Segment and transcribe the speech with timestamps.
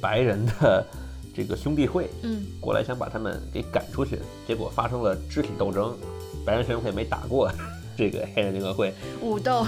[0.00, 0.86] 白人的
[1.34, 5.96] 这个兄弟会，嗯，过来想把他们给赶出去，结果发生了肢体斗争，
[6.44, 7.50] 白人学生会没打过
[7.96, 8.92] 这个黑人联合会。
[9.20, 9.66] 武斗。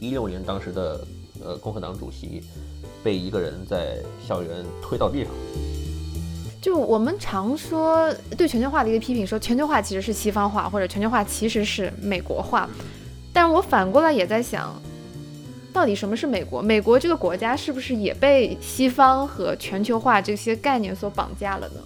[0.00, 1.04] 一六年，当时的
[1.44, 2.42] 呃共和党主席
[3.04, 5.32] 被一个人在校园推到地上。
[6.62, 12.68] 就我们常说对全球化的一个批评，说全球化其实是西方化，或者全球化其实是美国化。
[13.32, 14.74] 但我反过来也在想，
[15.72, 16.60] 到底什么是美国？
[16.60, 21.80] 美国这个国家是不是也被西方和全球化这些概念所绑架了呢？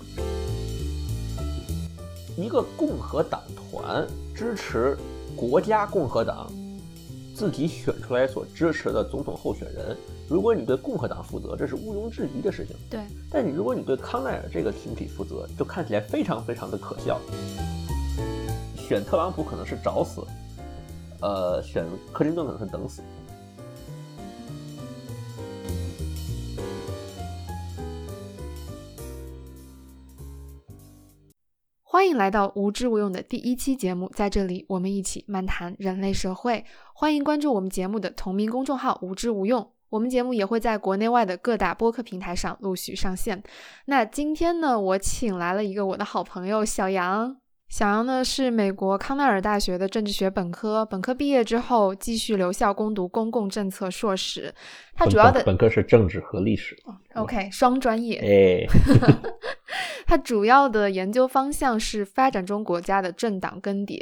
[2.36, 4.96] 一个共和党团支持
[5.36, 6.50] 国家共和党
[7.34, 9.96] 自己选出来所支持的总统候选人。
[10.28, 12.74] 如果你对共和党负责，这是毋庸置疑的事情。
[12.88, 17.20] 对，但你如果你对康奈尔这个群体负责，就看起来非常非常的可笑。
[18.76, 20.22] 选特朗普可能是找死，
[21.20, 23.02] 呃，选克林顿可能是等死。
[31.94, 36.64] 欢迎来到无知无用的第一期节目，在这里我们一起漫谈人类社会。
[36.92, 39.70] 欢迎关注我们节目的同名公众号“无知无用”。
[39.90, 43.40] 我们节目也会在国内外的各大播客平台上陆续上线。
[43.84, 47.36] 那今天呢，我请来了一个我的好朋友小杨。
[47.68, 54.54] 小杨呢是美国康奈尔大学的政治学本科，本科毕业之后继续留校攻读公共政策硕士。
[54.94, 56.76] 他主要的本科是政治和历史。
[57.14, 58.18] OK，双专业。
[58.18, 58.66] 哎，
[60.06, 63.98] 他主要的研究方向是发展中国家的政党更迭。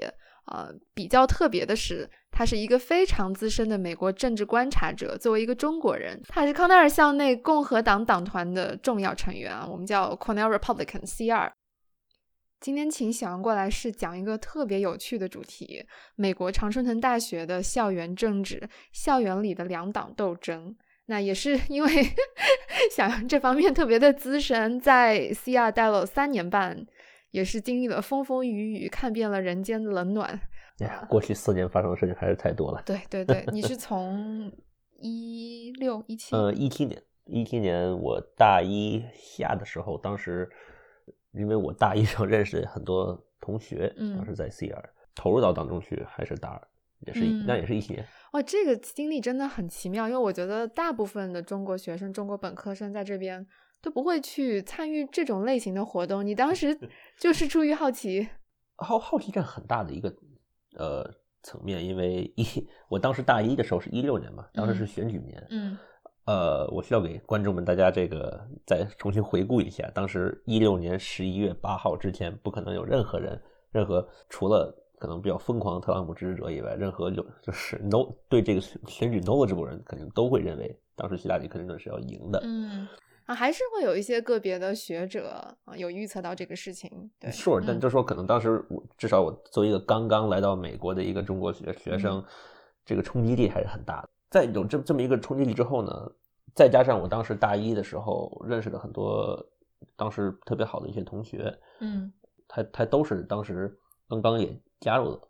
[0.47, 2.11] 呃，比较特别的是。
[2.35, 5.19] 他是一个非常资深的美国政治观察者。
[5.19, 11.51] 作为一个中国人，他是康奈尔校内共和党党团的重要成员啊，我们叫 Cornell Republican C2。
[12.63, 20.77] 今天请小杨过来是讲一个特别有趣的主题：美国常春藤大学的校园政治，校园里的两党斗争。
[21.07, 21.91] 那也是 因为
[22.95, 26.87] 小杨这方面特别的资深，在 C2 待了三年半，
[27.33, 30.41] 也是经历了风风雨雨，看遍了人间的冷暖。
[30.79, 32.81] 呀过去四年发生的事情还是太多了。
[32.87, 34.53] 对对对，你是从
[35.03, 36.37] 一六一七？
[36.37, 40.49] 呃，一七年，一七年我大一下的时候，当时
[41.33, 46.69] 因为我大一时候认识很多同学，当时在 C 二投入到当中去，还是大二，
[47.01, 48.07] 也是那也是一七年。
[48.33, 53.47] 哇，这个经历真的很奇妙，因为我觉得大部分的中国学生、中国本科生在这边
[53.81, 56.25] 都不会去参与这种类型的活动。
[56.27, 56.79] 你当时
[57.19, 58.29] 就是出于好奇，
[58.77, 60.15] 好好奇占很大的一个。
[60.75, 61.07] 呃，
[61.43, 62.47] 层面，因为一
[62.89, 65.77] 我当时大一的时候是一六年嘛，当时是选举年，嗯，
[66.25, 73.41] 呃，我需要给观众们大家这个再重新回顾一下，当时一六年十一月八号之前，不可能有任何人，
[73.71, 82.87] 任何除了可能比较疯狂的特朗普支持者以外，任何有就是 no 对这个选举 no 的这波人，肯定都会认为当时希拉里克林顿是要赢的，嗯。
[83.27, 85.29] 啊，还是会有一些个别的学者
[85.65, 86.91] 啊，有预测到这个事情。
[87.21, 92.23] 对，sure，但就说可能当时我至少我作为一个刚刚来到美国的一个中国学学生，
[92.85, 94.09] 这个冲击力还是很大的。
[94.33, 96.11] 在有这这么一个冲击力之后呢，
[96.57, 99.39] 再加上我当时大一的时候认识了很多
[99.95, 102.13] 当时特别好的一些同学，嗯，
[102.49, 103.79] 他他都是当时
[104.09, 105.29] 刚刚也加入了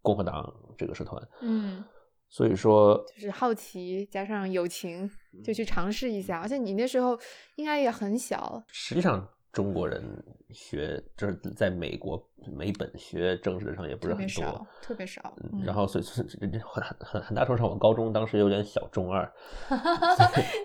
[0.00, 1.84] 共和党这个社团，嗯。
[2.30, 5.10] 所以说，就是好奇加上友情，
[5.42, 6.38] 就去尝试一下。
[6.38, 7.18] 而且你那时候
[7.56, 8.62] 应该也很小。
[8.68, 9.26] 实际上，
[9.58, 10.00] 中国人
[10.52, 12.24] 学就是在美国
[12.56, 15.34] 美本学政治的上也不是很多，特别少。
[15.64, 19.28] 然后，所以很很很大程度上，我高中当时有点小中二。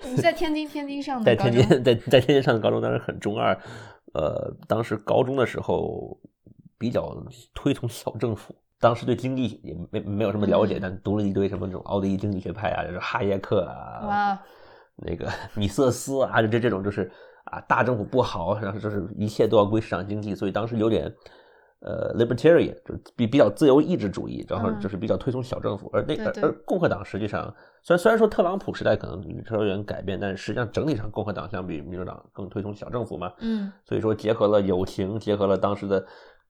[0.05, 3.59] 你在天津，天津上的在天津，在在天津上的高中当时很中二。
[4.13, 6.15] 呃，当时高中的时候
[6.77, 7.17] 比较
[7.55, 8.55] 推崇小政府。
[8.79, 14.39] 当时对经济也没没有什么了解，但读了一堆什么这种奥地利经济学派啊，就是哈耶克啊，哇，
[14.97, 17.11] 那个米瑟斯啊，就这这种就是
[17.53, 21.13] 啊，大政府不好，然后就是一切都要归市场经济，所以当时有点
[21.81, 25.89] 呃 libertarian，就比比较自由意志主义，然后就是比较推崇小政府。
[25.93, 27.53] 而那而共和党实际上，
[27.83, 29.21] 虽然虽然说特朗普时代可能
[29.51, 33.31] 有点改变，但是实际上整体上共和党相比民主党更推崇小政府嘛。
[33.39, 36.03] 嗯，所以说结合了友情，结合了当时的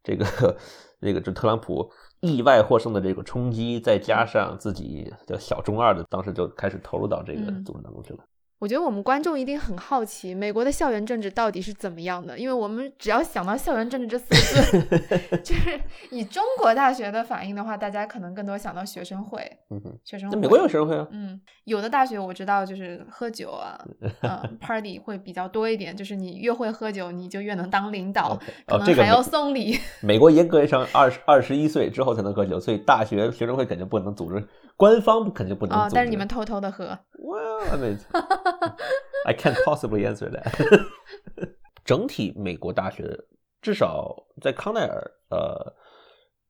[0.04, 0.56] 这个
[1.00, 1.92] 那个就特朗普。
[2.22, 8.20] 意外获胜的这个冲击，再加上自己的小中二的，当时就开始投入到这个组织当中去了。
[8.64, 12.40] 我觉得我们观众一定很好奇，美国的校园政治到底是怎么样的？
[12.40, 15.78] 因为我们只要想到校园政治这四个字， 就是
[16.12, 19.42] 以中国大学的反应的话，大家可能更多想到学生会。
[19.70, 20.38] 嗯哼，学生会。
[20.38, 21.06] 美国有学生会啊？
[21.12, 23.78] 嗯，有的大学我知道，就是喝酒啊，
[24.24, 25.94] 嗯，party 会比较多一点。
[25.94, 29.78] 就是你越会喝酒，你就越能当领导，可能还要送礼。
[30.00, 34.48] 美国严格上二十二十一岁之后才能喝酒，所以大学学生会肯定不能组织。
[34.84, 36.88] 官方肯定不能，但是你们偷偷的喝。
[36.88, 37.40] 哇，
[37.80, 37.88] 那
[39.24, 40.86] I can't possibly answer that。
[41.86, 43.18] 整体美国大学
[43.62, 45.74] 至少在康奈尔，呃，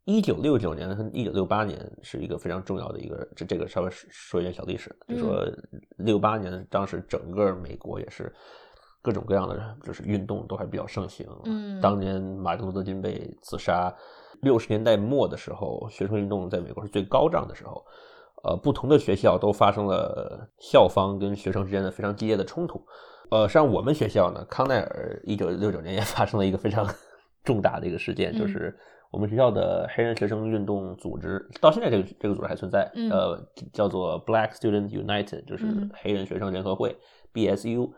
[0.05, 5.47] 一九六九年和一九六八年是一个非常重要的一个，这这个稍微说一点小历史，就说
[5.97, 8.33] 六八年当时整个美国也是
[9.03, 11.27] 各种各样的就是运动都还比较盛行。
[11.45, 13.95] 嗯当年马丁路德金被刺杀，
[14.41, 17.85] 六十年代末的时候，学生运动在美国是最高涨的时候。
[18.43, 22.85] 呃，不同的学校都发生了校方跟学生之间的非常激烈的冲突。
[23.31, 26.87] 呃，像我们学校呢，康奈尔一九六九年也 发生了一个非常
[27.43, 28.77] 重大的一个事件，嗯就是
[29.11, 36.95] 我们学校的黑人学生运动组织，到现在这个这个组织还存在，嗯呃，叫做 Black Student United，就是嗯黑人学生联合会
[37.33, 37.91] BSU，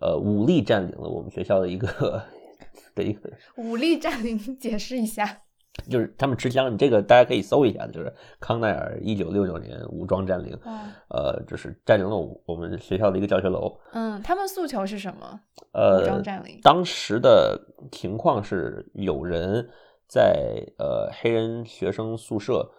[0.00, 2.22] 呃，武力占领了我们学校的一个
[2.94, 5.42] 的一个武力占领，解释一下。
[5.90, 10.78] 就是他们持枪，你这个大家可以搜一下，就是康奈尔一九六九年武装占领，哦
[11.08, 13.74] 呃，就是占领了我我们学校的一个教学楼。
[13.92, 15.40] 嗯，他们诉求是什么？
[15.72, 16.60] 呃武呃装，占领。
[16.62, 17.58] 当时的
[17.90, 19.66] 情况是有人
[20.06, 22.70] 在呃黑人学生宿舍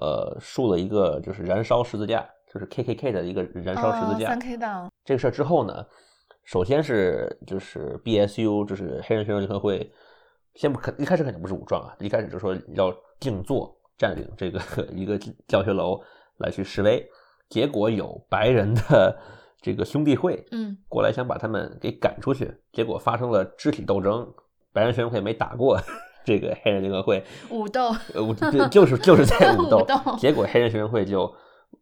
[0.00, 4.26] 呃竖了一个就是燃烧十字架，就是 KKK 的一个燃烧十字架。
[4.26, 4.90] 哦三 K 党。
[5.04, 5.86] 这个事儿之后呢，
[6.44, 9.92] 首先是就是 BSU，就是黑人学生联合会，
[10.54, 14.60] 先不肯一开始肯定不是武装啊，一开始就说要静坐占领这个
[14.92, 16.00] 一个教学楼
[16.38, 17.04] 来去示威，
[17.48, 19.18] 结果有白人的
[19.60, 24.32] 这个兄弟会嗯过来想把他们给赶出去，结果发生了肢体斗争，
[24.72, 25.78] 白人学生会没打过
[26.24, 27.88] 这个黑人联合会，武斗。
[28.14, 29.84] 呃，我就就是就是在武斗，
[30.18, 31.22] 结果黑人学生会就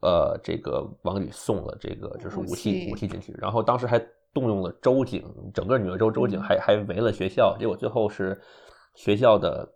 [0.00, 3.98] 呃这个往里送了这个就是武器武器进去，然后当时还
[4.32, 5.24] 动用了州警，
[5.54, 8.40] 整个纽约州州警嗯还还围了学校，结果最后是
[8.94, 9.68] 学校的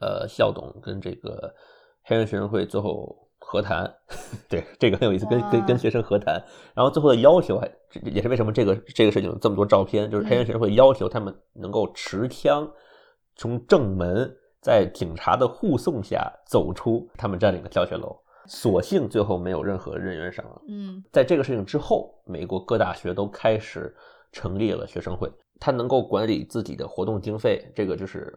[0.00, 1.54] 呃校董跟这个
[2.02, 3.22] 黑人学生会最后。
[3.38, 3.88] 和谈，
[4.48, 6.34] 对这个很有意思，跟跟跟学生和谈，
[6.74, 12.68] 然后最后的要求还这也是为什么这个这个事情有这么多照片，就是黑人嗯学生会要求他们能够持枪
[13.36, 14.28] 从正门
[14.60, 18.16] 在警察的护送下走出他们占领的教学楼。
[18.46, 20.62] 所幸最后没有任何人员伤亡。
[20.68, 23.94] 嗯在这个事情之后，美国各大学都开始
[24.32, 27.64] 成立了学生会，它能够管理自己的活动经费。
[27.74, 28.36] 这个就是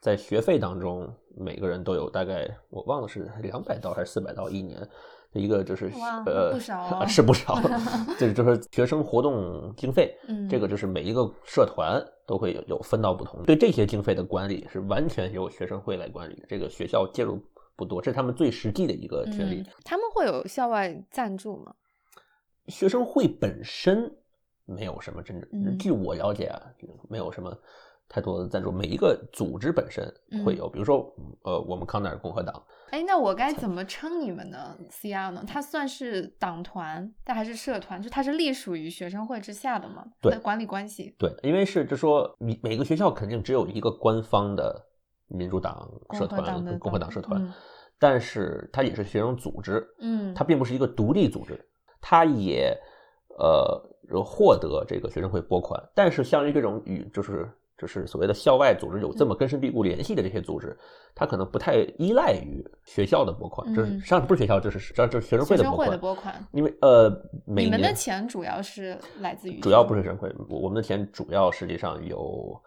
[0.00, 4.80] 在学费当中，每个人都有大概我忘了是两百刀还是四百刀一年
[5.32, 5.90] 的一个就是
[6.26, 7.58] 呃不少哦 是不少，
[8.18, 10.16] 就是就是学生活动经费。
[10.28, 17.40] 嗯，这个就是每一个社团都会有有分到不同，对这些经费的管理是完全由学生会来管理的，这个学校介入
[17.76, 19.60] 不多，这是他们最实际的一个权利。
[19.60, 21.74] 嗯，他们会有校外赞助吗？
[22.68, 24.14] 学生会本身
[24.64, 26.60] 没有什么真正，嗯据我了解啊，
[27.08, 27.52] 没有什么
[28.08, 28.70] 太多的赞助。
[28.70, 35.44] 每一个组织本身嗯会有，比如说呃，我们康奈尔共和党，哎，那我该怎么称你们呢 CR 呢？
[35.48, 38.00] 它算是党团，但还是社团？
[38.00, 40.04] 就它是隶属于学生会之下的嘛？
[40.20, 41.14] 对管理关系。
[41.18, 44.86] 对，因为是就说你每个学校肯定只有一个官方的
[45.32, 47.52] 民主党社团、共和党共和党社团，嗯。
[47.98, 51.58] 但是它也是学生组织，嗯，它并不是一个独立组织，
[52.00, 52.76] 它也
[53.38, 53.80] 呃
[54.24, 57.48] 获得这个学生会拨款，但是像于这种与就是
[57.78, 60.76] 就是所谓的校外组织有这么根深蒂固联系的这些组织，
[61.14, 64.00] 它可能不太依赖于学校的拨款，就是嗯。
[64.00, 66.46] 实际上不是学校，就是实际上就是学生会的拨款学生会的，拨款。
[66.50, 67.08] 因为呃
[67.46, 72.60] 每你们的钱主要是来自于主要不是学生会，我我们的钱主要实际上有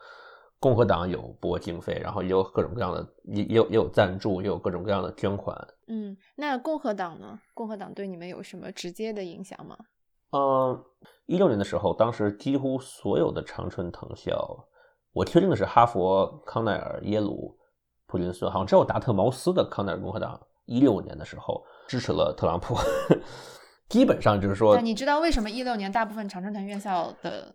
[0.65, 5.55] 共和党有拨经费，然后也有各种各样的也也有也有赞助，也有各种各样的捐款，
[5.89, 7.39] 嗯，那共和党呢？
[7.53, 9.77] 共和党对你们有什么直接的影响吗？
[10.31, 10.83] 嗯，
[11.27, 14.67] 一六年的时候，当时几乎所有的常春藤校，
[15.13, 17.55] 我确定的是哈佛、康奈尔、耶鲁、
[18.07, 22.75] 普林斯顿，好像只有达特茅斯的康奈尔共和党，一六年的时候支持了特朗普。
[23.87, 27.53] 基本上就是说但，你知道为什么一六年大部分常春藤院校的，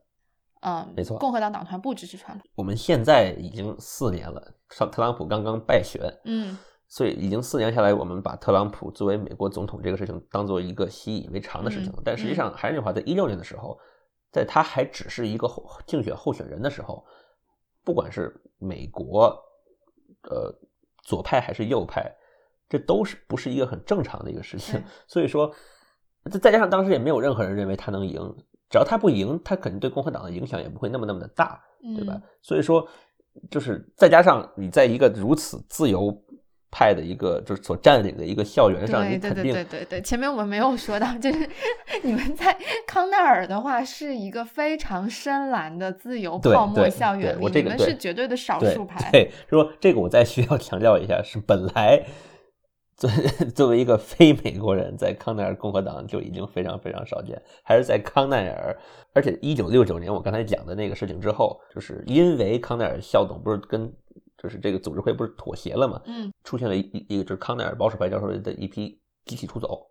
[0.60, 2.44] 嗯，没错共和党党团不支持川普？
[2.54, 6.56] 我们现在已经四年了，上特朗普刚刚败选，嗯
[6.88, 11.92] 所以已经四年下来，我们把特朗普作为美国总统这个事情当做一个习以为常的事情。
[11.92, 13.78] 嗯但实际上还是那句话，在一六年的时候，
[14.32, 17.04] 在他还只是一个候竞选候选人的时候，
[17.84, 19.32] 不管是美国
[20.24, 20.52] 呃
[21.04, 22.12] 左派还是右派，
[22.68, 24.84] 这都是不是一个很正常的一个事情对。
[25.06, 25.54] 所以说，
[26.30, 28.20] 再再加上当时也没有任何人认为他能赢，
[28.70, 31.60] 只要他不赢，他肯定对共和党的影响也不会那么那么的大。
[31.96, 32.12] 对吧？
[32.14, 32.86] 嗯所以说，
[33.50, 36.14] 就是再加上你在一个如此自由
[36.70, 41.48] 派的一个就是所占领的一个校园上，对对对你肯定对对对，前面我们没有说到，就是
[42.04, 42.54] 你们在
[42.86, 49.10] 康奈尔的话是一个非常深蓝的自由泡沫校园里，对我这个你们是绝对的少数派。
[49.10, 52.04] 对，说这个我再需要强调一下，是本来
[53.00, 53.10] 作
[53.56, 58.78] 作为一个非美国人，在康奈尔共和党就已经非常非常少见，还是在康奈尔。
[59.14, 63.90] 而且一九六九年我刚才讲的那个事情之后，就是因为康奈尔校董不是跟
[64.36, 69.86] 就是这个组织会不是妥协了嘛，嗯，出现了一一个就是康奈尔保守派教授的一批集体出走。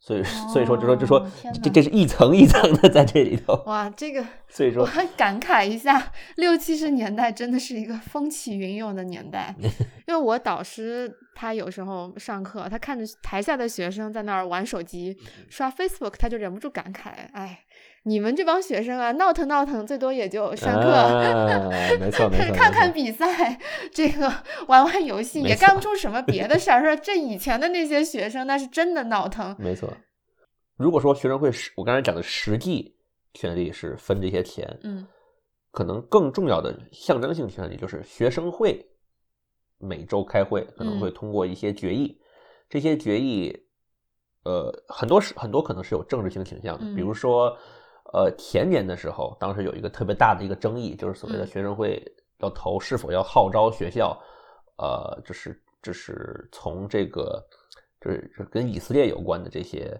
[0.00, 1.26] 所以， 所以说，就说，就说，
[1.62, 3.54] 这这是一层一层的在这里头。
[3.66, 9.54] 哇，这个，所以说，我感慨一下，六七十年代真的是一个风起云涌的年代。
[10.06, 15.16] 因为我导师他有时候上课，他看着台下的学生在那儿玩手机、
[15.50, 17.60] 刷 Facebook，他就忍不住感慨：哎。
[18.04, 23.58] 你们这帮学生啊，闹腾闹腾，最多也就上课，没错 没错，看看比赛，
[23.92, 24.32] 这个
[24.66, 26.82] 玩玩游戏，也干不出什么别的 事儿。
[26.82, 29.54] 说这以前的那些学生，那是真的闹腾。
[29.58, 29.92] 没错，
[30.76, 32.96] 如果说学生会实，我刚才讲的实际
[33.34, 35.06] 权利是分这些钱，嗯，
[35.70, 38.86] 可能更重要的象征性权利就是学生会
[39.76, 42.18] 每周开会，可能会通过一些决议，
[42.70, 43.54] 这些决议，
[44.44, 47.54] 呃，很多是很多可能是有政治性倾向的，比如说。
[48.12, 52.02] 呃，前年的时候，当时有一个特别大的一个争议，就是所谓的学生会
[52.38, 54.18] 要投是否要号召学校，
[54.78, 57.44] 呃，就是就是从这个
[58.00, 59.94] 就是跟以色列有关的这些，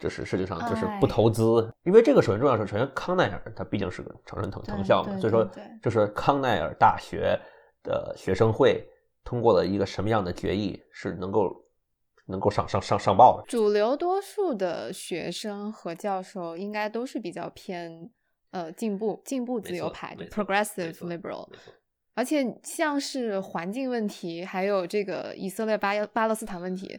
[0.00, 5.46] 就是实际上就是不投资，因为这个首先重要是，首先康奈尔它毕竟是个成人藤藤校嘛，所以说
[5.82, 7.38] 就是康奈尔大学
[7.82, 8.82] 的学生会
[9.24, 11.61] 通过了一个什么样的决议，是能够。
[12.26, 18.10] 能够上上上上报的主流多数的学生和教授应该都是比较偏
[18.52, 21.48] 呃进步进步自由派的 progressive liberal，
[22.14, 26.98] 而且像是环境问题还有这个以色列巴巴勒斯坦问题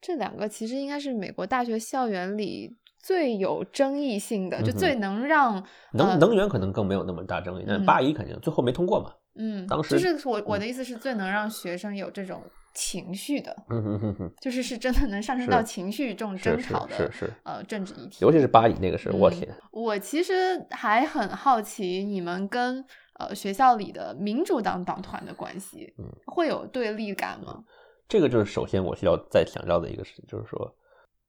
[0.00, 5.62] 这两个其实应该是美国大学校园里最有争议性的，就最能让
[5.92, 9.12] 能能源可能更没有那么大争议，但八一肯定最后没通过嘛。
[9.36, 12.42] 嗯，当时就是我我的意思是最能让学生有这种。
[12.74, 19.48] 情绪的，嗯哼哼哼，就是是真的能上升到情绪这种争吵的，是是呃政治议题，尤其是巴以那个时候，我天！
[19.70, 22.84] 我其实还很好奇你们跟
[23.20, 27.62] 呃学校里的民主党党团的关系，嗯，会有对立感吗？
[28.08, 30.76] 这个就是首先我需要再强调的一个事情，就是说，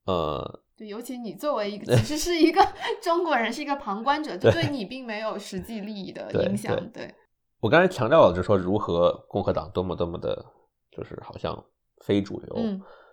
[0.06, 2.60] 呃，对，尤其你作为一个其实是一个
[3.00, 6.74] 中国人，是一个旁观者，就对你并没有实际利益的影响。
[6.90, 7.14] 对，
[7.60, 10.44] 我刚才强调了，就是说如何共和党多么多么的。
[10.96, 11.64] 就是好像
[12.04, 12.56] 非主流，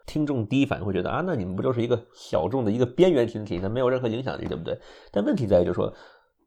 [0.05, 4.77] 听众第一反应会觉得啊，那你们不就是一个小众的一个边缘群体，那没有任何影响力，对不对？
[5.11, 5.93] 但问题在于，就是说，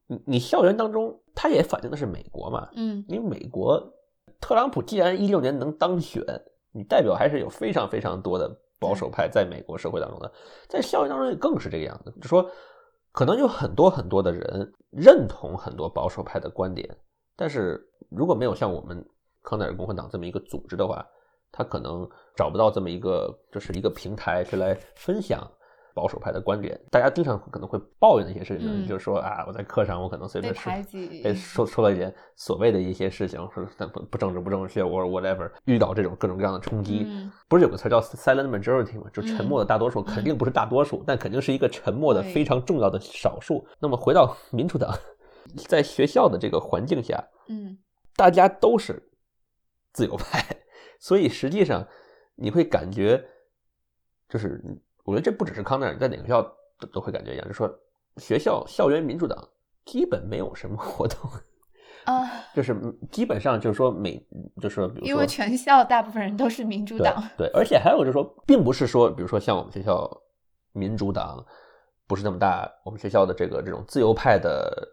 [0.06, 3.82] 你你校园当中，它也反映的是美国嘛，嗯，因为美国
[4.40, 6.22] 特朗普既然一六年能当选，
[6.72, 10.30] 你代表还是有非常非常多的保守派在美国社会当中的，
[10.68, 12.46] 在校园当中也更是这个样子，就说
[13.12, 16.94] 可能有很多很多的人认同很多保守派的观点，
[17.34, 19.02] 但是如果没有像我们
[19.42, 21.02] 康奈尔共和党这么一个组织的话，
[21.52, 25.50] 他可能找不到这么一个，就是一个平台，去来分享
[25.94, 26.78] 保守派的观点。
[26.90, 30.70] 大家经常可能会抱怨的一些事情，就是说啊，我在课上我可能随便说，
[31.24, 37.06] 哎，说说了一点所谓的一些事情，说不不政治不正确，或者 whatever，遇到这种各种各样的冲击，
[37.48, 39.08] 不是有个词叫 silent majority 吗？
[39.10, 43.66] 就沉默的大多数，肯定不是大多数，但肯定是一个沉默的非常重要的少数。
[43.78, 44.94] 那么回到民主党，
[45.66, 47.78] 在学校的这个环境下，嗯，
[48.16, 49.02] 大家都是
[49.94, 50.44] 自由派。
[50.98, 51.86] 所以实际上，
[52.34, 53.24] 你会感觉，
[54.28, 54.62] 就是
[55.04, 56.42] 我觉得这不只是康奈尔，在哪个学校
[56.78, 57.78] 都都会感觉一样，就是说
[58.18, 59.48] 学校校园民主党
[59.84, 61.18] 基本没有什么活动
[62.04, 62.76] 啊，就是
[63.10, 64.22] 基本上就是说每
[64.60, 70.10] 就是说，比如说因为全校大部分人都是民主党，对，而且还有就是说，并不是说，比如说像我们学校
[70.72, 71.44] 民主党
[72.06, 74.86] 不是那么大，我们学校的这个这种自由派的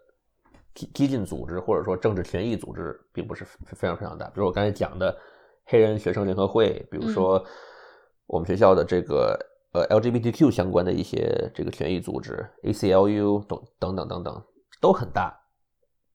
[0.74, 5.16] 激激进组织或者说政治权益组织并不是非常非常大，比如我刚才讲的。
[5.66, 7.44] 黑人学生联合会，比如说
[8.26, 9.38] 我们学校的这个
[9.72, 14.42] 呃 LGBTQ 相关的一些这个权益组织 ACLU 等等等等等
[14.80, 15.34] 都很大，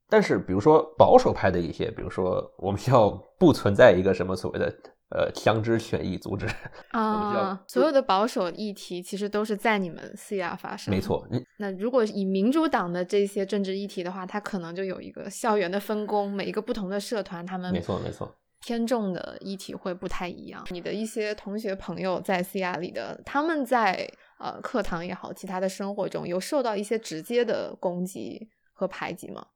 [0.07, 4.73] 但是比如说保守派的一些，比如说我们学校不存在一个什么所谓的
[5.09, 6.45] 呃枪支权益组织
[6.91, 10.93] 啊，所有的保守议题其实都是在你们 CR 发生。
[10.93, 11.27] 没错，
[11.57, 18.35] 那如果以民主党的这些政治议题的话，它可能就有一个校园的分工，每一个不同的社团，他们没错没错。
[18.59, 20.65] 偏重的议题会不太一样。
[20.69, 29.47] 你的一些同学朋友在 CR 里的，他们在呃课堂也好，其他的生活中有受到一些直接的攻击和排挤吗？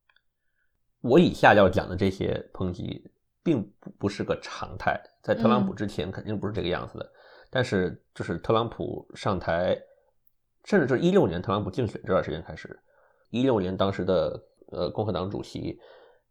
[1.01, 3.11] 我以下要讲的这些抨击，
[3.43, 4.97] 并不不是个常态。
[5.21, 7.11] 在特朗普之前，肯定不是这个样子的。
[7.49, 9.77] 但是，就是特朗普上台，
[10.63, 12.79] 甚至就是一六年特朗普竞选这段时间开始，
[13.29, 14.41] 一六年当时的
[14.71, 15.77] 呃共和党主席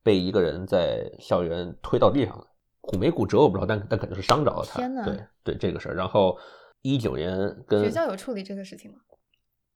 [0.03, 2.47] 被一个人在校园推到地上了。
[2.83, 4.79] 骨没骨折我不知道，但但肯定是伤着了他。
[4.81, 5.95] 天呐对对这个事儿。
[5.95, 6.37] 然后
[6.83, 8.99] 一九年跟学校有处理这个事情吗？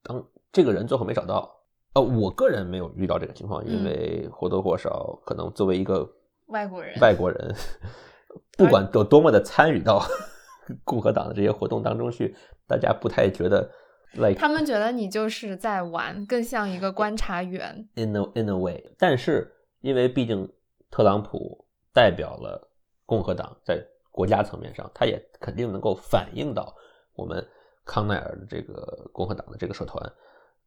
[0.02, 0.22] 当
[0.52, 1.50] 这个人最后没找到，
[1.94, 6.06] 呃，我个人没有遇到这个情况，因嗯为或多或少可能作为一个
[6.46, 7.54] 外国人外国人，
[8.58, 10.02] 不管有多么的参与到
[10.84, 12.34] 共和党的这些活动当中去，
[12.66, 13.70] 大家不太觉得
[14.14, 17.88] like 他们觉得你就是在玩，更像一个观察员。
[17.94, 20.52] in a in a way，但是因为毕竟
[20.90, 22.65] 特朗普代表了
[23.06, 26.74] 共和党在国家层面上，他也肯定能够反映到
[27.14, 27.46] 我们
[27.84, 30.12] 康奈尔的这个共和党的这个社团。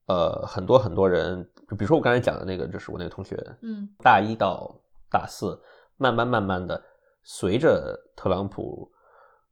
[0.07, 4.75] 呃，很多很多人，就比如说我刚才讲的那个，就是我那个同学，嗯大一到
[5.11, 5.61] 大四，
[5.97, 6.83] 慢慢慢慢的，
[7.21, 8.91] 随着特朗普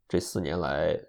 [0.07, 0.99] 这四年来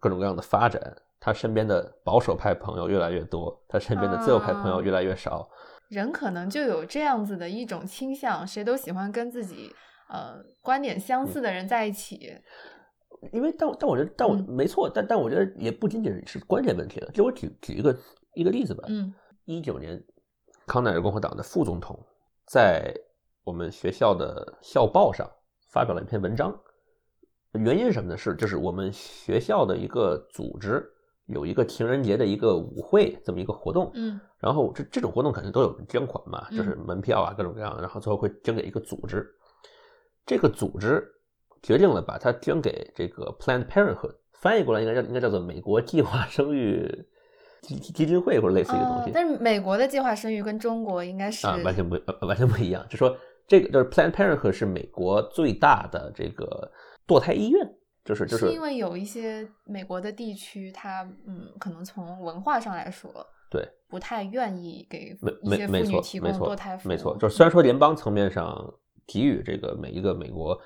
[0.00, 0.80] 各种各样的发展，
[1.20, 5.48] 他身边的保守派朋友越来越多，他身边的自由派朋友啊越来越少。
[5.88, 9.72] 人可能就有这样子的一种倾向，谁都喜欢跟自己
[10.08, 12.32] 呃观点相似的人在一起。
[13.32, 17.10] 因为但但我觉得，但我、嗯没错，但但我觉得也不仅仅是观点问题了。
[17.10, 17.98] 就我举举一个
[18.34, 19.12] 一个例子吧，嗯
[19.44, 20.00] 一九年，
[20.68, 21.98] 康奈尔共和党的副总统
[22.46, 22.94] 在
[23.42, 25.28] 我们学校的校报上
[25.72, 26.56] 发表了一篇文章，
[27.54, 28.16] 原因是什么呢？
[28.16, 30.88] 是就是我们学校的一个组织
[31.26, 39.28] 有一个情人节的一个舞会这么一个活动，嗯然后这这种活动肯定都有捐款嘛，嗯就是门票啊各种各样的，然后最后会捐给一个组织，
[40.28, 41.02] 这个组织
[41.62, 46.86] 决定了把它捐给这个 Planned Parenthood，翻译过来应该叫应该叫做美国计划生育
[47.62, 49.08] 基基基金会或者类似一个东西。
[49.08, 52.86] 哦但是美国的计划生育跟中国应该是啊，完全不呃完全不一样。
[52.90, 53.16] 就说
[53.46, 56.70] 这个就是 Planned Parenthood 是美国最大的这个
[57.06, 63.10] 堕胎医院，就是就是是因为有一些美国的地区，它嗯，可能从文化上来说，
[63.50, 66.90] 对不太愿意给没一些妇女提供堕胎服务。
[66.90, 68.74] 没错，就是虽然说联邦层面上
[69.08, 70.56] 给予这个每一个美国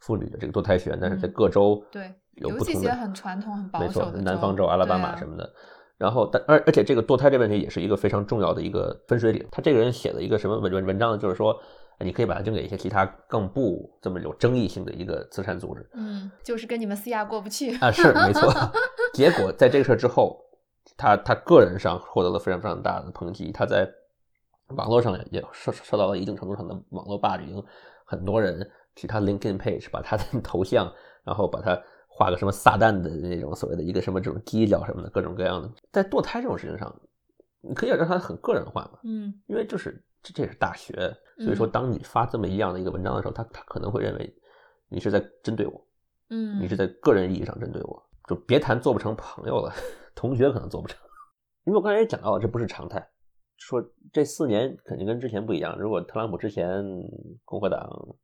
[0.00, 5.52] 妇女的这个堕胎权，但是在嗯各州对，尤有不同的其些很传统、很保守的，南方州、阿拉巴马什么的。
[5.98, 9.44] 然后，但而而且这个堕胎这问题也是一个非常重要的一个分水岭。
[9.50, 11.18] 他这个人写了一个什么文文文章呢？
[11.18, 11.58] 就是说，
[11.98, 15.84] 你可以把它捐给一些其他更不这么有争议性的一个慈善组织。
[15.94, 17.76] 嗯，就是跟你们思亚过不去。
[17.78, 18.48] 啊，是没错。
[19.12, 20.38] 结果在这个事儿之后，
[20.96, 23.90] 他他个人上获得了非常非常大的抨击，他在
[24.76, 27.62] 网络上也受受到了一定程度上的网络霸凌，
[28.04, 30.92] 很多人去他 LinkedIn page 把他的 头像，
[31.24, 36.94] 然后把他画个什么撒旦的那种所谓的一个什么这种犄角什么的各种各样的，在堕胎这种事情上，
[37.60, 40.92] 你可以让他很个人化嘛，嗯因为就是这这也是大学，
[41.38, 44.36] 所以说嗯当你发这么一样的一个文章的时候，他他可能会认为
[44.88, 45.84] 你是在针对我。
[46.30, 49.72] 嗯，你是在个人意义上针对我，就别谈做不成朋友了，
[50.14, 50.98] 同学可能做不成，
[51.64, 53.08] 因为我刚才也讲到了，这不是常态。
[53.58, 56.82] 说这四年肯定跟之前不一样，如果特朗普之前
[57.44, 58.16] 共和党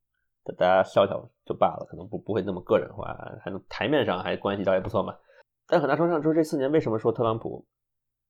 [0.45, 5.15] 大家笑笑就罢了，可能不不会那么个人化，还能台面上还关系倒也不错嘛。
[5.67, 7.67] 但很大程度上，说这四年为什么说特朗普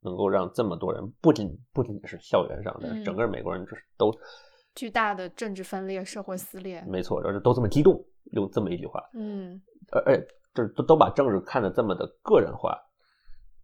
[0.01, 4.13] 能够让这么多人，不仅不仅仅是校园上的，嗯整个美国人就是都
[4.75, 6.83] 巨大的政治分裂、社会撕裂。
[6.87, 9.61] 没错，而且都这么激动，用这么一句话，嗯
[9.93, 12.79] 而而就是都都把政治看得这么的个人化，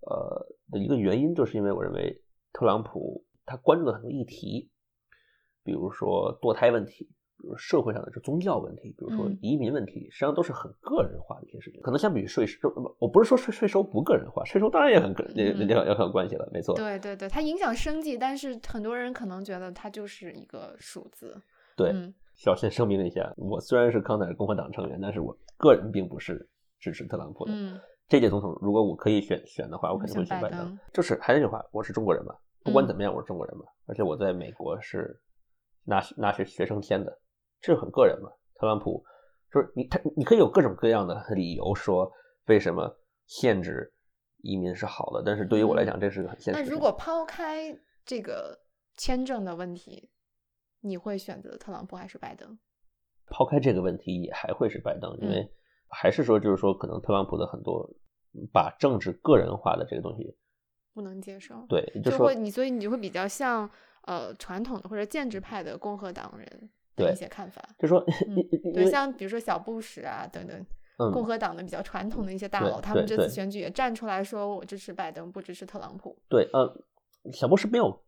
[0.03, 2.21] 呃的一个原因，就是因为我认为
[2.53, 4.71] 特朗普他关注的很多议题，
[5.65, 7.05] 比如说堕胎问题，
[7.37, 11.81] 比如社会上的这宗教问题，比如说嗯移民问题，实际上都是很个人化的一些事情。
[11.83, 16.77] 可能相比于税收，我不是说税税收不个人化，税收当然也很个也嗯也也很有关系了，没错。
[16.77, 21.37] 对对对，它影响生计，但是很多人可能觉得它就是一个数字。
[21.77, 27.53] 对，嗯小先声明一下，我虽然是康奈尔共和党成员，但是我个人并不是支持特朗普的。
[27.55, 30.79] 嗯这届总统，如果我可以选选的话，我肯定会选拜选拜登登。
[30.93, 33.65] 就是还是那句话，我是中国人嘛，不管嗯怎么样，我是中国人嘛。
[33.87, 35.21] 而且我在美国是
[35.85, 37.21] 拿拿学学生签的，
[37.61, 38.31] 这是很个人嘛。
[38.55, 39.03] 特朗普
[39.53, 42.11] 就是你他你可以有各种各样的理由说
[42.47, 43.93] 为什么限制
[44.43, 46.61] 移民是好的，但是对于我来讲，这是个很现实。
[46.63, 48.59] 那如果抛开这个
[48.97, 50.11] 签证的问题，
[50.81, 52.59] 你会选择特朗普还是拜登？
[53.27, 55.53] 抛开这个问题，也还会是拜登，因嗯为
[55.89, 57.89] 还是说就是说，可能特朗普的很多
[58.53, 60.37] 把政治个人化的这个东西，
[60.93, 61.65] 不能接受。
[61.69, 63.69] 对，就会你，所以你就会比较像
[64.03, 66.47] 呃传统的或者建制派的共和党人
[66.97, 67.63] 的对一些看法。
[67.79, 68.05] 就说
[68.75, 70.57] 对，像比如说小布什啊等等，
[70.99, 76.85] 嗯共和党的比较传统的一些大对佬，他们这次选举也站出来说，我支持拜登，不支持特朗普，对，呃，
[77.33, 78.03] 小布什没有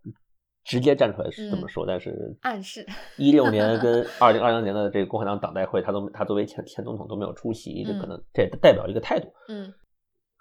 [0.65, 2.87] 直接站出来是这么嗯说，但是暗示。
[3.17, 9.33] 一六年跟 二零二零年的这个共和党党代会，他都他作为前前总统都没有出席，这可嗯能这也代表一个态度。
[9.49, 9.73] 嗯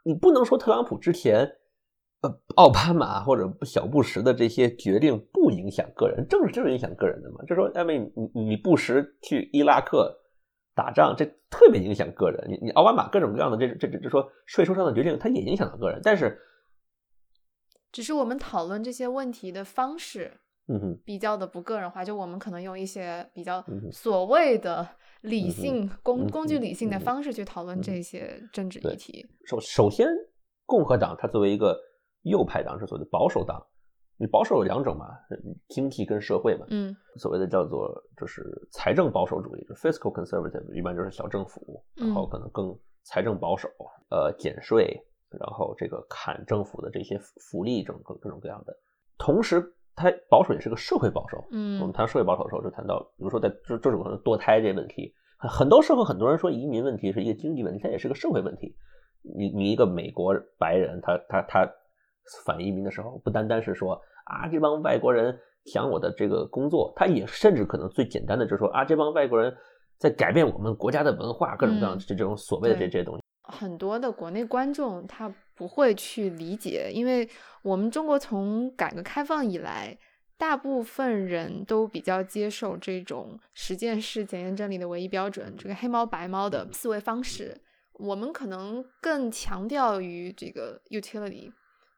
[0.04, 1.48] 你不能说特朗普之前，
[2.22, 7.44] 呃，奥巴马或者小布什的这些决定不影响个人，政治就是影响个人的嘛。
[7.48, 7.98] 就说，艾米
[8.34, 10.16] 你你布什去伊拉克
[10.76, 12.48] 打仗，这特别影响个人。
[12.48, 16.00] 你你奥巴马各种各样的这这这，就说税收上的决定，它也影响到个人。
[16.04, 16.40] 但是，
[17.92, 22.06] 只是我们讨论这些问题的方式，嗯哼，比较的不个人化。
[22.06, 24.88] 就我们可能用一些比较所谓的
[25.22, 29.26] 理嗯性、哼工嗯工具理性的方式去讨论嗯这些政治议题。
[29.46, 30.08] 首首先，
[30.68, 31.76] 共和党它作为一个
[32.24, 33.66] 右派党，是所谓的保守党。
[34.18, 35.08] 你保守有两种嘛，
[35.68, 36.68] 经济跟社会嘛。
[36.70, 43.68] 嗯所谓的叫做就是财政保守主义，就 fiscal conservative，一般就是小政府，然后嗯可能更财政保守，
[44.12, 44.96] 呃，减税，
[45.32, 48.78] 然后这个砍政府的这些福福利，这种各各种各样的。
[49.18, 51.44] 同时，它保守也是个社会保守。
[51.50, 58.76] 嗯我们嗯谈社会保守的时候，就谈到，比如说在这这种可能堕胎这问题，很很多社会很多人说移民问题是一个经济问题，它也是个社会问题。
[59.24, 61.72] 你你一个美国白人，他他他
[62.46, 63.94] 反移民的时候，不单单是说
[64.26, 69.54] 啊这帮外国人抢我的这个工作，他也甚至可能最简单的就是说啊这帮外国人
[69.98, 73.22] 在改变我们国家的文化，各种各样这这种所谓的这对这些东西。
[73.44, 77.28] 很多的国内观众他不会去理解，因为
[77.64, 79.98] 我们中国从改革开放以来，
[80.38, 87.60] 大部分人都比较接受这种实践是检验真理的唯一标准，这个黑猫白猫的思维方式。
[87.96, 91.52] 我们可能更强调于这个 utility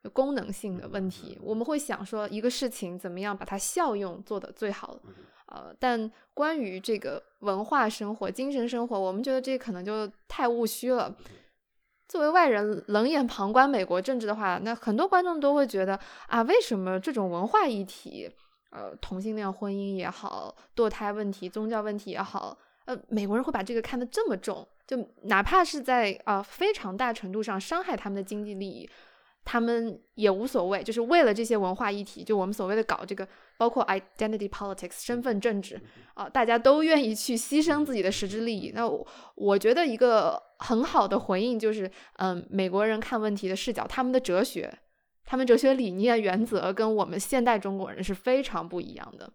[0.10, 5.00] 功能性的问题，我们会想说一个事情怎么样把它效用做得最好。
[5.48, 11.16] 呃，但关于这个文化生活、精神生活，我们觉得这可能就太务虚了。
[12.08, 18.30] 作为外人冷眼旁观美国政治的话，那很多观众都会觉得啊，为什么这种文化议题，
[18.72, 28.90] 呃，同性恋婚姻也好，堕胎问题、宗教问题也好，呃，美国人会把这个看得这么重，就哪怕是在啊、呃非常大程度上伤害他们的经济利益，
[29.46, 33.28] 他们也无所谓，就是为了这些文化议题，就我们所谓的搞这个，
[33.58, 35.80] 包括 identity politics 身份政治
[36.14, 38.72] 啊、大家都愿意去牺牲自己的实质利益。
[38.74, 44.80] 那我我觉得一个很好的回应就是，嗯，美国人看问题的视角，他们的哲学，
[45.26, 49.32] 他们哲学理念原则跟我们现代中国人是非常不一样的。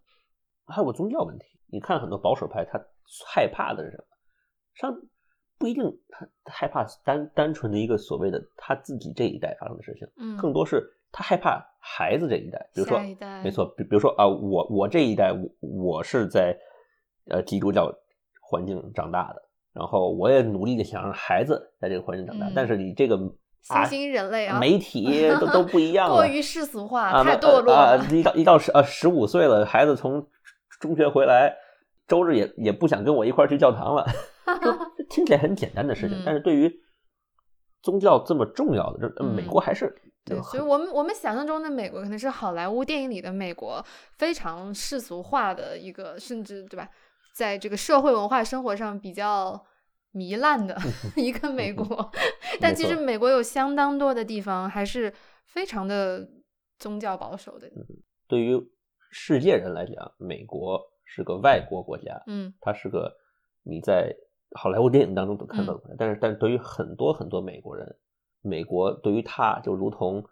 [0.67, 2.79] 还有个宗教问题，你看很多保守派，他
[3.27, 4.05] 害怕的是什么？
[4.75, 4.95] 上
[5.59, 12.99] 不一定他他害怕单单纯的一个所谓的他自己这一代发生的事情，嗯，更多是他害怕孩子这一代，比如说
[13.43, 16.57] 没错，比比如说啊，我我这一代我我是在
[17.31, 17.93] 呃基督教
[18.41, 19.43] 环境长大的，
[19.73, 23.17] 然后我也努力的想让孩子在这个环境长大，嗯但是你这个
[23.61, 27.97] 新啊兴人类啊，媒体都都不一 样了，过于世俗化，啊，太堕落了。
[27.97, 28.07] 啊！
[28.11, 30.25] 一到一到十呃十五岁了，孩子从
[30.79, 31.57] 中学回来，
[32.07, 34.07] 周日也也不想跟我一块儿去教堂了，
[34.63, 34.73] 就
[35.09, 36.23] 听起来很简单的事情，嗯。
[36.25, 36.73] 但是对于
[37.83, 39.35] 宗教这么重要的，这嗯。
[39.35, 39.95] 美国还是
[40.25, 43.85] 对，所以我们我们想象中的美国可能是好莱坞电影里的美国，
[44.17, 46.89] 非常世俗化的一个，甚至对吧，
[47.35, 49.65] 在这个社会文化生活上比较
[50.13, 50.77] 糜烂的
[51.17, 52.11] 一个美国。
[52.61, 55.13] 但其实美国有相当多的地方还是
[55.47, 56.29] 非常的
[56.79, 57.71] 宗教保守的。
[58.27, 58.61] 对于
[59.11, 62.53] 世界人来讲，美国是个外国国家，嗯。
[62.61, 63.11] 它是个
[63.63, 64.15] 你在
[64.53, 67.97] 好莱坞电影当中都看到嗯的，但是但是对于很多很多美国人，
[68.43, 70.25] 美国对于他就如同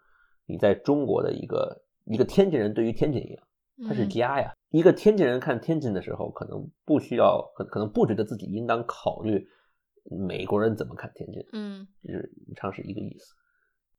[0.45, 3.43] 你在中国的一个一个天津人对于天津一样，
[3.87, 4.53] 他是嗯家呀。
[4.71, 9.47] 一个天津人看天津的时候，可能不需要，可可能不觉得自己应当考虑
[10.03, 13.33] 美国人怎么看天津，嗯，就是常是一个意思。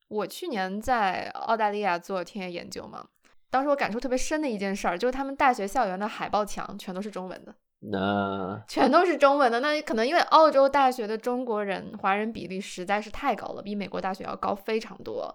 [0.09, 3.09] 我去年在澳大利亚做田野研究嘛，
[3.50, 7.54] 当时我感触特别深的一件事儿，就是他们大学校园的海报墙全都是中文的。
[7.81, 15.35] 那全都是中文的，那可能因为澳洲大学的中国人华人比例实在是太高了，比美国大学要高非常多。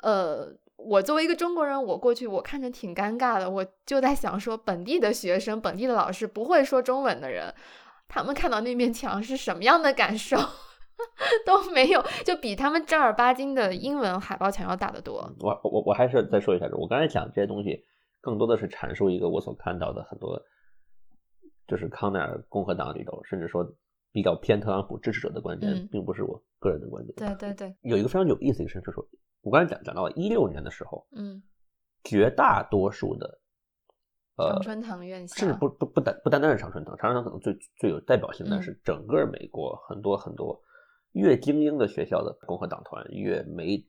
[0.00, 7.54] 呃，我作为一个中国人，我过去我看着挺尴尬的，我就在想说，本地的学生、本地的老师不会说中文的人，
[8.08, 10.36] 他们看到那面墙是什么样的感受？
[11.44, 15.30] 都没有，就比他们正儿八经的英文海报墙要大得多。
[15.40, 17.84] 我我我还是再说一下，我刚才讲这些东西，
[18.22, 20.40] 更多的是阐述一个我所看到的很多，
[21.66, 23.66] 就是康奈尔共和党里头，甚至说
[24.12, 27.14] 比较偏特朗普支持者的观点，嗯并不是我个人的观点。
[27.16, 29.06] 对对对，有一个非常有意思的一个事情，就是说
[29.42, 31.42] 我刚才讲讲到了一六年的时候，嗯，
[32.04, 33.40] 绝大多数的
[34.36, 40.60] 呃常春藤院校，甚至不不不单不单单是常春藤，常春藤可能最最有代表性的嗯是整个美国很多很多
[41.12, 43.84] 越精英的学校的共和党团越没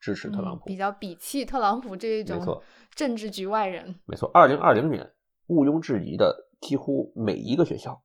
[0.00, 0.64] 支持特朗普。
[0.64, 2.62] 嗯比较鄙弃特朗普这一种
[2.94, 3.94] 政治局外人。
[4.06, 5.10] 没错，二零二零年
[5.48, 8.02] 毋庸置疑的，几乎每一个学校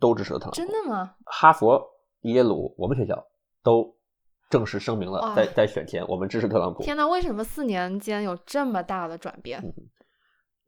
[0.00, 0.56] 都支持了特朗普。
[0.56, 1.14] 真的吗？
[1.26, 1.82] 哈佛、
[2.22, 3.26] 耶鲁，我们学校
[3.62, 3.94] 都
[4.50, 6.82] 正式声明了，在在选前我们支持特朗普。
[6.82, 9.62] 天呐，为什么四年间有这么大的转变？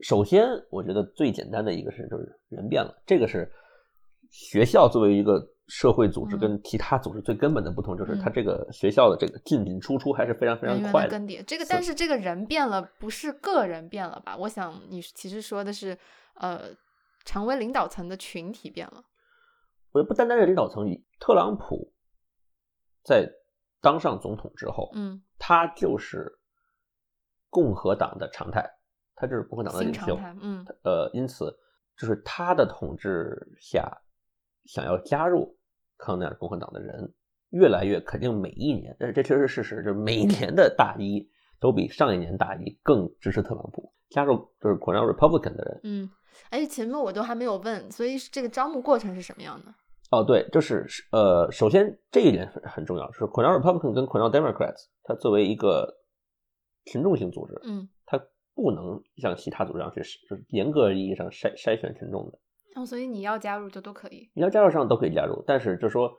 [0.01, 3.51] 首先，我觉得最简单的一个事就是人变了，这个是
[4.31, 11.11] 学校作为一个社会组织，嗯跟其他组织最根本的不同，就是嗯它这个学校的这个进进出出还是非常非常快的。
[11.11, 14.37] 的更迭，这个但是这个人变了，不是个人变了吧？
[14.37, 15.97] 我想你其实说的是，
[16.35, 16.63] 呃，
[17.25, 19.05] 常委领导层的群体变了。
[19.93, 20.85] 我也不单单是领导层，
[21.21, 21.93] 特朗普
[23.03, 23.29] 在
[23.81, 26.39] 当上总统之后，嗯，他就是
[27.49, 28.69] 共和党的常态，
[29.15, 30.19] 他就是共和党的领袖。
[30.41, 31.57] 嗯呃，因此
[31.97, 33.89] 就是他的统治下，
[34.65, 35.57] 想要加入
[35.97, 37.15] 康奈尔共和党的人
[37.51, 43.93] 越来越肯定，每一年，但是这确实是事实，就是每一年的大一都比上一年大一更支持特朗普。
[44.11, 46.11] 加入就是 Cornell Republican 的人，嗯，
[46.51, 49.75] 哎，前面我都还没有问，所以这个招募过程是什么样的？
[50.11, 55.93] 哦，对，就是呃，首先这一点很很重要，是 Cornell Republican 跟 Cornell Democrats，它作为一个
[56.85, 58.21] 群众性组织，嗯，它
[58.55, 62.39] 不能像其他组织样去就是严格意义上筛筛选群众的。
[62.77, 64.31] 哦，所以你要加入就都可以。
[64.35, 66.13] 你要加入上都可以加入，但是就说，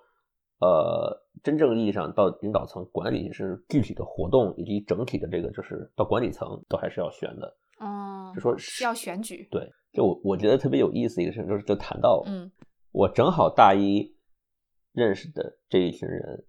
[0.60, 7.58] 呃，真正意义上到领导层管理是具体的活动以及整体的这个就是到管理层都还是要选的。
[7.80, 9.48] 哦，就说是要选举。
[9.50, 12.52] 对，就我我觉得特别有意思一个事情，就是就谈到，嗯
[12.92, 14.14] 我正好大一
[14.94, 16.46] 认识的这一群人，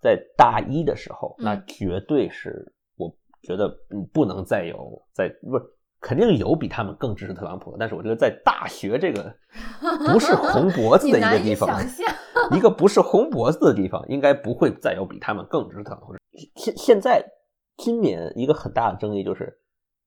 [0.00, 5.64] 在大一的时候，那嗯绝对是我觉得嗯不能再有在不是
[6.00, 9.34] 肯定有比他们更支持特朗普的，但是我觉得在大学这个
[10.12, 11.80] 不是红脖子的一个地方，
[12.52, 16.14] 一个不是红脖子的地方，应该不会再有比他们更支持特朗普。
[16.56, 17.24] 现现在
[17.76, 19.58] 今年一个很大的争议就是，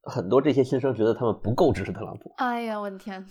[0.04, 2.34] 很多这些新生觉得他们不够支持特朗普。
[2.38, 3.26] 哎呀，我的天！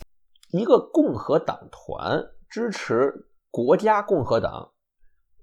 [0.53, 3.13] 一个共和党团支持
[3.51, 4.71] 国家共和党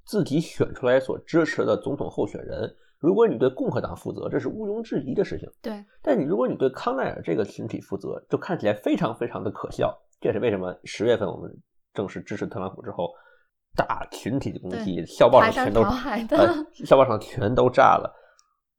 [0.06, 5.50] 自己选出来所支持的总统候选人，如果你对共和党负责，这是毋庸置疑的事情。
[5.62, 9.96] 对，但你如果你对康奈尔这个群体负责，就看起来非常非常的可笑。
[10.20, 11.52] 这也是为什么十月份我们
[11.94, 13.10] 正式支持特朗普之后，
[13.76, 16.38] 大群体的攻击，校报上全都倒海的。
[16.38, 18.12] 呃，校报上全都炸了。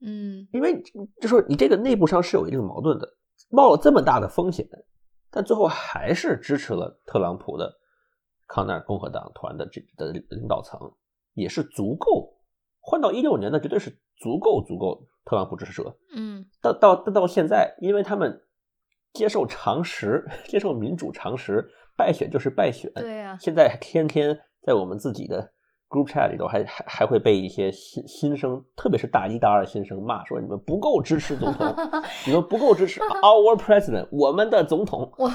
[0.07, 0.81] 嗯因为
[1.21, 3.07] 就说你这个内部上是有一定矛盾的，
[3.51, 4.67] 冒了这么大的风险，
[5.31, 7.71] 但最后还是支持了特朗普的
[8.47, 10.81] 康奈尔共和党团的这的领导层，
[11.35, 12.33] 也是足够。
[12.81, 15.97] 换到一六年，那绝对是足够足够特朗普支持者。
[16.15, 18.41] 嗯到到到到现在，因为他们
[19.13, 22.93] 接受常识， 接受民主常识，败选就是败选。
[22.95, 25.53] 对呀现在天天在我们自己的
[25.89, 31.75] group chat 里头还还还会被一些新新生，特别是大一大二新生骂说你们不够支持总统，
[32.27, 35.11] 你们不够支持 our president， 我们的总统。
[35.17, 35.31] 我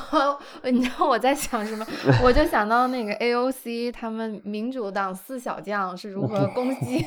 [0.70, 1.86] 你知道我在想什么？
[2.24, 7.06] 我就想到那个 AOC 他们民主党四小将是如何攻击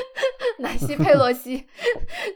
[0.60, 1.66] 南希佩洛西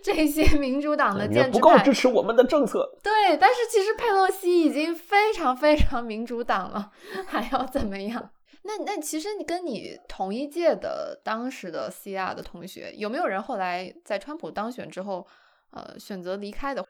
[0.02, 1.92] 这些民主党的建制派不够支。
[1.92, 6.90] 持我们的政策，对，但是其实佩洛西已经非常非常民主党了，
[7.26, 8.30] 还要怎么样？
[8.64, 15.26] 那那其实你跟你同一届的当时的 CR 的同学，有没有人后来在川普当选之后，
[15.70, 16.84] 呃，选择离开的？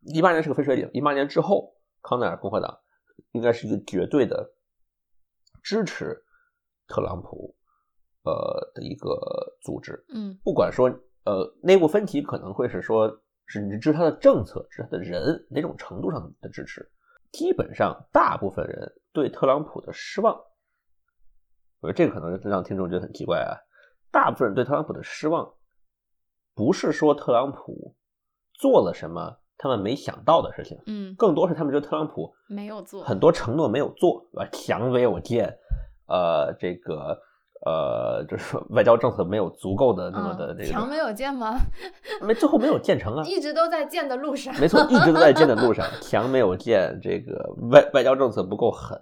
[0.00, 2.76] 一八年是个分水岭，一八年之后，康奈尔共和党
[3.32, 4.52] 应该是一个绝对的
[5.62, 6.24] 支持
[6.88, 7.54] 特朗普
[8.24, 10.04] 呃的一个组织。
[10.08, 10.88] 嗯不管说
[11.24, 16.90] 呃内部分歧可能会是说是你支持他的政策，支持他的人哪种程度上的支持，
[17.30, 20.36] 基本上大部分人对特朗普的失望，
[21.82, 23.58] 我觉得这个可能让听众觉得很奇怪啊。
[24.10, 25.52] 大部分人对特朗普的失望，
[26.54, 27.94] 不是说特朗普
[28.54, 33.02] 做了什么他们没想到的事情，嗯，更多是他们觉得特朗普没有做。
[33.02, 34.48] 很多承诺没有做，对吧？
[34.52, 35.46] 墙没有建，
[36.08, 37.18] 呃，这个
[37.64, 41.56] 呃，就是说外交政策没有足够的那么的墙 没，有建吗？
[42.20, 43.24] 没最后没有建成啊。
[43.24, 44.54] 一直都在建的路上。
[44.60, 48.98] 没错，一直都在建的路上，墙没有建，这个外外交政策不够狠，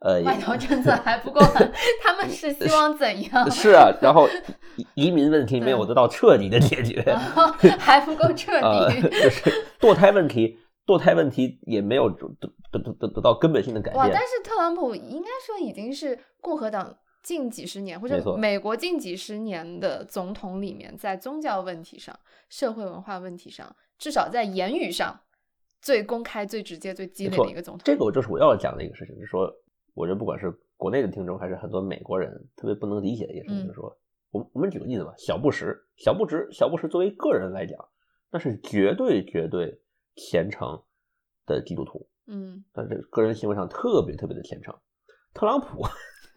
[0.00, 1.72] 呃，外交政策还不够狠，
[2.04, 3.50] 他们是希望怎样？
[3.50, 4.28] 是啊，然后
[4.76, 7.02] 移 移民问题没有得到彻底的解决，
[7.78, 9.00] 还不够彻呃，底。
[9.02, 12.28] 就是堕胎问题，堕胎问题也没有得
[12.70, 14.04] 得得得得到根本性的改哇！
[14.04, 14.22] 变但。
[14.22, 22.14] 是特朗普应该说已经是共和党近几十年或者美国近几十年的总统里面，在宗教问题上、
[22.50, 25.18] 社会文化问题上，至少在言语上
[25.80, 27.82] 最公开、最直接、最激烈的一个总统。
[27.84, 29.50] 这个我就是我要讲的一个事情，就是说，
[29.96, 33.98] 我觉得不管是国内的听众，还是很多美国人特别不能理解的一个事情，嗯就是说，
[34.30, 37.76] 我们我们举个例子吧，小布什，小布什，小布什作为个人来讲，
[38.30, 39.80] 那是绝对绝对
[40.14, 40.82] 虔诚
[41.46, 44.74] 的基督徒，嗯，但是个人行为上特别特别的虔诚。
[45.32, 45.84] 特朗普，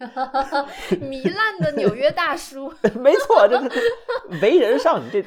[0.00, 2.72] 糜烂的纽约大叔。
[3.00, 3.70] 没错，就是
[4.40, 5.22] 为人上你这，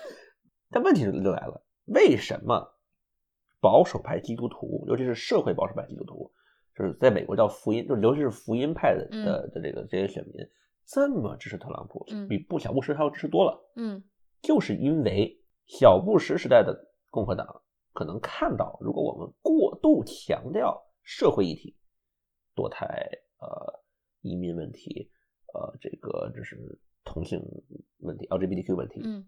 [0.70, 2.74] 但问题就来了，为什么
[3.60, 6.30] 保守派基督徒，尤其是社会保守派基督徒，
[6.78, 9.24] 就就是在美国叫福音，就是尤其是福音派的嗯。
[9.24, 10.34] 的的这个这些选民
[10.86, 12.28] 这么支持特朗普，嗯。
[12.28, 13.60] 比布小布什还要支持多了。
[13.76, 14.02] 嗯。
[14.40, 15.36] 就是因为
[15.66, 16.72] 小布什时代的
[17.10, 17.62] 共和党
[17.92, 21.76] 可能看到，如果我们过度强调社会议题、
[22.54, 22.86] 堕胎、
[23.40, 23.82] 呃
[24.22, 25.10] 移民问题、
[25.52, 26.56] 呃这个就是
[27.04, 27.42] 同性
[27.98, 29.26] 问题、LGBTQ 问题，嗯。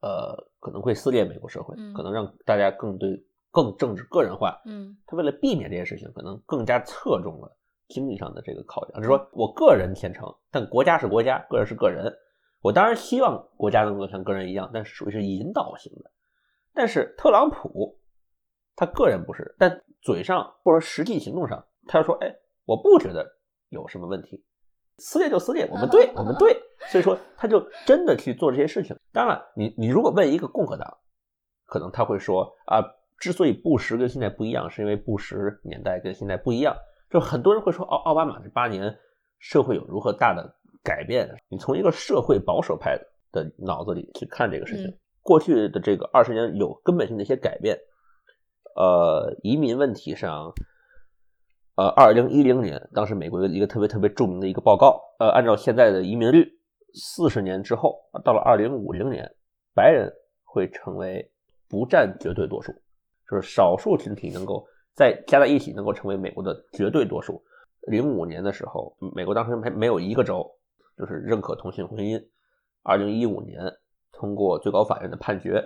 [0.00, 1.92] 呃可能会撕裂美国社会，嗯。
[1.92, 4.60] 可能让大家更对更政治个人化。
[4.66, 7.56] 嗯他为了避免这件事情，可能更加侧重了
[7.88, 12.12] 经济上的这个考量，就是说我个人虔诚，但国家是国家，个人是个人。
[12.60, 16.10] 我当然希望国家能够像个人一样，但是属于是引导型的。
[16.74, 17.98] 但是特朗普
[18.74, 22.34] 他个人不是，但嘴上或者实际行动上，他说：“哎，
[22.64, 23.26] 我不觉得
[23.68, 24.44] 有什么问题，
[24.98, 28.96] 撕裂就撕裂，我们对，我们对。”所以说，他就真的去做这些事情。
[29.12, 30.98] 当然，你你如果问一个共和党，
[31.66, 32.80] 可能他会说啊，
[33.18, 36.76] 之所以布什跟现在不一样，是因为布什年代跟现在不一样。
[37.10, 38.96] 就很多人会说奥奥巴马这八年
[39.38, 41.28] 社会有如何大的改变？
[41.48, 42.98] 你从一个社会保守派
[43.32, 47.78] 的脑子里去看这个事情，嗯过去的这个二十年有根本性的一些改变。
[48.76, 50.52] 呃，移民问题上，
[51.76, 56.48] 呃，二零一零年当时美国有一个特别特别著名的一个报告，呃，按照现在的移民率，
[56.94, 59.30] 四十年之后，到了二零五零年，
[59.74, 60.10] 白人
[60.44, 61.30] 会成为
[61.68, 62.72] 不占绝对多数，
[63.30, 67.42] 就是少数群体能够在加在一起能够成为美国的绝对多数。
[67.86, 70.46] 零五年的时候，美国当时没没有一个州
[70.96, 72.22] 就是认可同性婚姻。
[72.82, 73.60] 二零一五年
[74.12, 75.62] 通过最高法院的判决，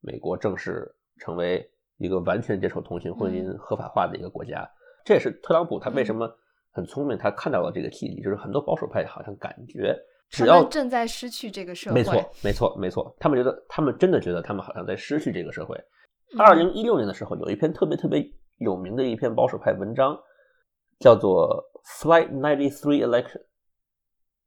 [0.00, 1.66] 美国正式成为
[1.98, 4.68] 一个完全接受同性婚姻合法化的一个国家。
[5.04, 6.30] 这也是特朗普他为什么
[6.70, 9.94] 很聪明，他看到了这个契机，就是很多保守派好像感觉
[10.30, 13.16] 只要正在失去这个社会，没错，没错，没错。
[13.18, 15.78] 他们觉得，他们真的觉得他们好像在失去这个社会。
[16.34, 18.26] 嗯二零一六年的时候，有一篇特别特别
[18.58, 20.18] 有名的一篇保守派文章，
[20.98, 21.62] 叫做
[22.02, 23.38] 《Flight Ninety Three Election》，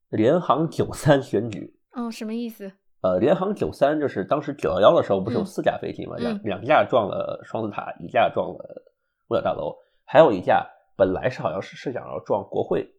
[0.10, 1.78] 联航九三选举。
[1.95, 2.71] 嗯，什么意思？
[3.02, 6.15] 呃，联航九三就是当时九幺幺的时候，不是有嗯四架飞机嘛？
[6.17, 8.84] 两嗯两架撞了双子塔，一架撞了
[9.30, 10.65] 五角大楼，还有一架
[10.98, 12.91] 本来是好像是是想要撞国会，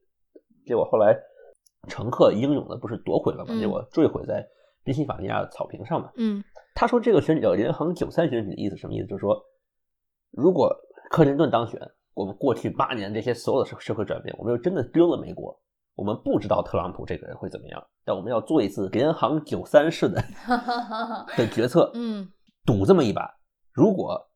[0.64, 1.18] 结果后来
[1.88, 3.46] 乘客英勇的不是夺回了嘛？
[3.49, 4.46] 嗯结果坠毁在
[4.85, 6.12] 宾夕法尼亚的草坪上嘛。
[6.16, 6.44] 嗯
[6.76, 9.06] 他说这个选举叫联航九三选举的意思什么意思？
[9.06, 9.34] 就是说，
[10.30, 10.70] 如果
[11.10, 11.80] 克林顿当选，
[12.12, 15.58] 我们过去八年这些所有的社社会转变，我们又真的丢了美国。
[15.94, 20.22] 我们不知道特朗普这个人会怎么样，但我们要做一次联航九三式的
[21.38, 22.28] 的决策，嗯，
[22.66, 23.26] 赌这么一把。
[23.72, 24.28] 如果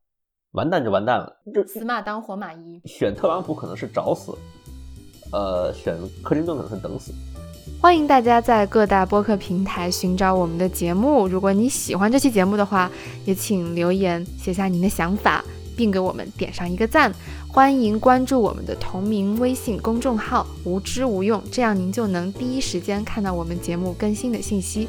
[0.53, 2.81] 完蛋就完蛋了，就死马当活马医。
[2.85, 4.35] 选特朗普可能是找死，
[5.31, 7.13] 呃，选克林顿可能是等死。
[7.79, 11.27] 欢迎大家在各大播客平台寻找我们的节目。
[11.27, 12.91] 如果你喜欢这期节目的话，
[13.25, 15.43] 也请留言写下您的想法，
[15.75, 17.11] 并给我们点上一个赞。
[17.47, 24.87] 欢迎关注我们的同名微信公众号“无知无用”，这样您就能第一时间看到我们节目更新的信息。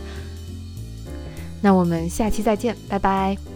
[1.61, 3.52] 那我们下期再见，拜拜。